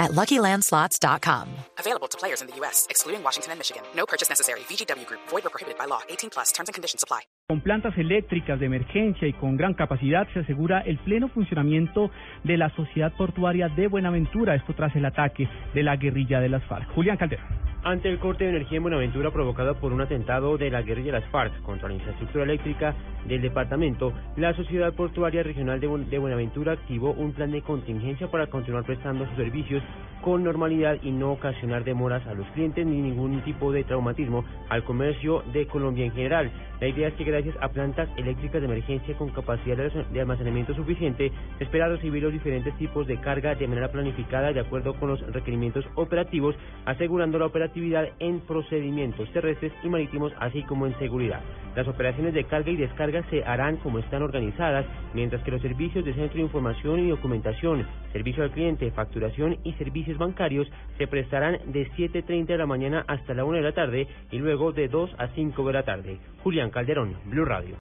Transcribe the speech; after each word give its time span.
at 0.00 0.10
LuckyLandSlots.com. 0.12 1.46
Available 1.78 2.08
to 2.08 2.18
players 2.18 2.40
in 2.40 2.48
the 2.48 2.56
U.S., 2.60 2.86
excluding 2.90 3.22
Washington 3.22 3.52
and 3.52 3.60
Michigan. 3.60 3.82
No 3.94 4.06
purchase 4.06 4.28
necessary. 4.28 4.60
VGW 4.60 5.06
Group. 5.06 5.20
Void 5.28 5.46
or 5.46 5.50
prohibited 5.50 5.78
by 5.78 5.84
law. 5.84 6.00
18 6.08 6.30
plus. 6.30 6.50
Terms 6.50 6.68
and 6.68 6.74
conditions 6.74 7.04
apply. 7.04 7.20
Con 7.48 7.60
plantas 7.60 7.96
eléctricas 7.98 8.58
de 8.58 8.66
emergencia 8.66 9.28
y 9.28 9.32
con 9.34 9.56
gran 9.56 9.74
capacidad 9.74 10.26
se 10.32 10.40
asegura 10.40 10.80
el 10.80 10.98
pleno 10.98 11.28
funcionamiento 11.28 12.10
de 12.44 12.56
la 12.56 12.74
sociedad 12.76 13.12
portuaria 13.16 13.68
de 13.68 13.88
Buenaventura. 13.88 14.54
Esto 14.54 14.74
tras 14.74 14.94
el 14.96 15.04
ataque 15.04 15.48
de 15.74 15.82
la 15.82 15.96
guerrilla 15.96 16.40
de 16.40 16.48
las 16.48 16.64
FARC. 16.64 16.88
Julián 16.94 17.16
Calderón. 17.16 17.69
Ante 17.82 18.10
el 18.10 18.18
corte 18.18 18.44
de 18.44 18.50
energía 18.50 18.76
en 18.76 18.82
Buenaventura 18.82 19.30
provocado 19.30 19.74
por 19.76 19.94
un 19.94 20.02
atentado 20.02 20.58
de 20.58 20.70
la 20.70 20.82
guerrilla 20.82 21.12
de 21.12 21.20
las 21.20 21.30
FARC 21.30 21.62
contra 21.62 21.88
la 21.88 21.94
infraestructura 21.94 22.44
eléctrica 22.44 22.94
del 23.26 23.40
departamento, 23.40 24.12
la 24.36 24.52
Sociedad 24.52 24.92
Portuaria 24.92 25.42
Regional 25.42 25.80
de 25.80 26.18
Buenaventura 26.18 26.72
activó 26.72 27.12
un 27.12 27.32
plan 27.32 27.50
de 27.50 27.62
contingencia 27.62 28.30
para 28.30 28.48
continuar 28.48 28.84
prestando 28.84 29.26
sus 29.26 29.36
servicios 29.36 29.82
con 30.20 30.44
normalidad 30.44 30.98
y 31.02 31.10
no 31.10 31.32
ocasionar 31.32 31.84
demoras 31.84 32.26
a 32.26 32.34
los 32.34 32.46
clientes 32.48 32.84
ni 32.84 33.00
ningún 33.00 33.40
tipo 33.42 33.72
de 33.72 33.84
traumatismo 33.84 34.44
al 34.68 34.84
comercio 34.84 35.42
de 35.52 35.66
Colombia 35.66 36.04
en 36.04 36.12
general. 36.12 36.50
La 36.80 36.88
idea 36.88 37.08
es 37.08 37.14
que 37.14 37.24
gracias 37.24 37.56
a 37.60 37.68
plantas 37.68 38.08
eléctricas 38.16 38.60
de 38.60 38.66
emergencia 38.66 39.16
con 39.16 39.30
capacidad 39.30 39.76
de 39.76 40.20
almacenamiento 40.20 40.74
suficiente, 40.74 41.32
se 41.58 41.64
espera 41.64 41.88
recibir 41.88 42.22
los 42.22 42.32
diferentes 42.32 42.76
tipos 42.76 43.06
de 43.06 43.18
carga 43.20 43.54
de 43.54 43.66
manera 43.66 43.90
planificada 43.90 44.52
de 44.52 44.60
acuerdo 44.60 44.94
con 44.94 45.10
los 45.10 45.20
requerimientos 45.32 45.84
operativos, 45.94 46.54
asegurando 46.84 47.38
la 47.38 47.46
operatividad 47.70 48.08
en 48.18 48.40
procedimientos 48.40 49.32
terrestres 49.32 49.72
y 49.82 49.88
marítimos, 49.88 50.32
así 50.40 50.62
como 50.64 50.86
en 50.86 50.98
seguridad. 50.98 51.40
Las 51.76 51.86
operaciones 51.86 52.34
de 52.34 52.44
carga 52.44 52.70
y 52.70 52.76
descarga 52.76 53.22
se 53.30 53.44
harán 53.44 53.76
como 53.76 54.00
están 54.00 54.22
organizadas, 54.22 54.84
mientras 55.14 55.42
que 55.44 55.52
los 55.52 55.62
servicios 55.62 56.04
de 56.04 56.14
centro 56.14 56.38
de 56.38 56.42
información 56.42 56.98
y 56.98 57.10
documentación, 57.10 57.86
servicio 58.12 58.42
al 58.42 58.50
cliente, 58.50 58.90
facturación 58.90 59.58
y 59.62 59.72
servicios 59.74 60.18
bancarios 60.18 60.68
se 60.98 61.06
prestarán 61.06 61.58
de 61.66 61.88
7.30 61.92 62.46
de 62.46 62.58
la 62.58 62.66
mañana 62.66 63.04
hasta 63.06 63.34
la 63.34 63.44
1 63.44 63.58
de 63.58 63.62
la 63.62 63.72
tarde 63.72 64.08
y 64.32 64.38
luego 64.38 64.72
de 64.72 64.88
2 64.88 65.14
a 65.18 65.28
5 65.28 65.66
de 65.66 65.72
la 65.72 65.84
tarde. 65.84 66.18
Julián 66.42 66.70
Calderón, 66.70 67.14
Blue 67.26 67.44
Radio. 67.44 67.76